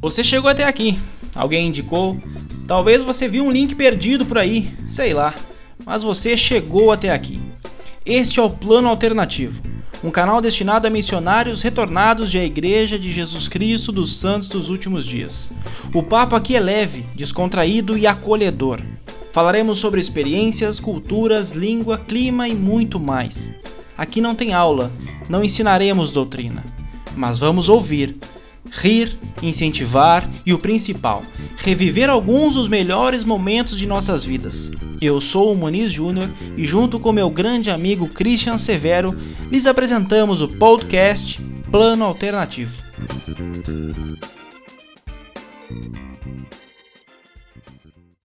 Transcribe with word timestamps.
Você 0.00 0.24
chegou 0.24 0.50
até 0.50 0.64
aqui, 0.64 0.98
alguém 1.36 1.68
indicou, 1.68 2.18
talvez 2.66 3.02
você 3.02 3.28
viu 3.28 3.44
um 3.44 3.52
link 3.52 3.74
perdido 3.74 4.26
por 4.26 4.36
aí, 4.36 4.68
sei 4.88 5.14
lá, 5.14 5.32
mas 5.86 6.02
você 6.02 6.36
chegou 6.36 6.90
até 6.90 7.10
aqui. 7.10 7.40
Este 8.04 8.40
é 8.40 8.42
o 8.42 8.50
Plano 8.50 8.88
Alternativo, 8.88 9.62
um 10.02 10.10
canal 10.10 10.40
destinado 10.40 10.88
a 10.88 10.90
missionários 10.90 11.62
retornados 11.62 12.32
de 12.32 12.38
a 12.38 12.44
Igreja 12.44 12.98
de 12.98 13.12
Jesus 13.12 13.46
Cristo 13.46 13.92
dos 13.92 14.18
Santos 14.18 14.48
dos 14.48 14.70
Últimos 14.70 15.06
Dias. 15.06 15.52
O 15.94 16.02
papo 16.02 16.34
aqui 16.34 16.56
é 16.56 16.60
leve, 16.60 17.06
descontraído 17.14 17.96
e 17.96 18.04
acolhedor. 18.04 18.80
Falaremos 19.30 19.78
sobre 19.78 20.00
experiências, 20.00 20.80
culturas, 20.80 21.52
língua, 21.52 21.96
clima 21.96 22.48
e 22.48 22.54
muito 22.54 22.98
mais. 22.98 23.52
Aqui 24.02 24.20
não 24.20 24.34
tem 24.34 24.52
aula, 24.52 24.90
não 25.28 25.44
ensinaremos 25.44 26.10
doutrina, 26.10 26.64
mas 27.14 27.38
vamos 27.38 27.68
ouvir 27.68 28.16
rir, 28.68 29.16
incentivar 29.40 30.28
e 30.44 30.52
o 30.52 30.58
principal, 30.58 31.22
reviver 31.56 32.10
alguns 32.10 32.54
dos 32.54 32.66
melhores 32.66 33.22
momentos 33.22 33.78
de 33.78 33.86
nossas 33.86 34.24
vidas. 34.24 34.72
Eu 35.00 35.20
sou 35.20 35.52
o 35.52 35.56
Moniz 35.56 35.92
Júnior 35.92 36.28
e 36.56 36.64
junto 36.64 36.98
com 36.98 37.12
meu 37.12 37.30
grande 37.30 37.70
amigo 37.70 38.08
Christian 38.08 38.58
Severo, 38.58 39.16
lhes 39.48 39.68
apresentamos 39.68 40.42
o 40.42 40.48
podcast 40.48 41.40
Plano 41.70 42.04
Alternativo. 42.04 42.82